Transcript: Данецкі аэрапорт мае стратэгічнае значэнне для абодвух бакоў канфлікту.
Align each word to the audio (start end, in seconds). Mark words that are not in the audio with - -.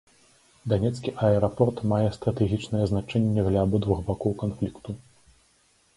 Данецкі 0.71 1.13
аэрапорт 1.27 1.83
мае 1.93 2.09
стратэгічнае 2.17 2.83
значэнне 2.95 3.47
для 3.49 3.59
абодвух 3.69 3.99
бакоў 4.11 4.31
канфлікту. 4.45 5.01